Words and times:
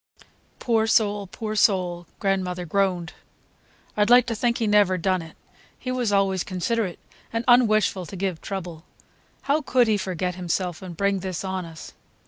"Poor 0.57 0.87
soul, 0.87 1.27
poor 1.27 1.55
soul!" 1.55 2.07
grandmother 2.17 2.65
groaned. 2.65 3.13
"I'd 3.95 4.09
like 4.09 4.25
to 4.25 4.35
think 4.35 4.57
he 4.57 4.65
never 4.65 4.97
done 4.97 5.21
it. 5.21 5.35
He 5.77 5.91
was 5.91 6.11
always 6.11 6.43
considerate 6.43 6.97
and 7.31 7.45
un 7.47 7.67
wishful 7.67 8.07
to 8.07 8.15
give 8.15 8.41
trouble. 8.41 8.83
How 9.43 9.61
could 9.61 9.87
he 9.87 9.97
forget 9.97 10.33
himself 10.33 10.81
and 10.81 10.97
bring 10.97 11.19
this 11.19 11.43
on 11.43 11.65
us!" 11.65 11.93